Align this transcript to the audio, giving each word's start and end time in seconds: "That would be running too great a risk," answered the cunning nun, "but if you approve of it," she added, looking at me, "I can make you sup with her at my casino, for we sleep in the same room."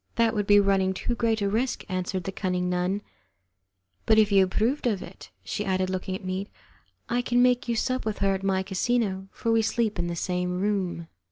"That 0.15 0.33
would 0.33 0.47
be 0.47 0.59
running 0.59 0.95
too 0.95 1.13
great 1.13 1.43
a 1.43 1.47
risk," 1.47 1.83
answered 1.87 2.23
the 2.23 2.31
cunning 2.31 2.71
nun, 2.71 3.03
"but 4.07 4.17
if 4.17 4.31
you 4.31 4.43
approve 4.43 4.83
of 4.87 5.03
it," 5.03 5.29
she 5.43 5.63
added, 5.63 5.91
looking 5.91 6.15
at 6.15 6.25
me, 6.25 6.49
"I 7.07 7.21
can 7.21 7.39
make 7.43 7.67
you 7.67 7.75
sup 7.75 8.03
with 8.03 8.17
her 8.17 8.33
at 8.33 8.41
my 8.41 8.63
casino, 8.63 9.27
for 9.31 9.51
we 9.51 9.61
sleep 9.61 9.99
in 9.99 10.07
the 10.07 10.15
same 10.15 10.59
room." 10.59 11.05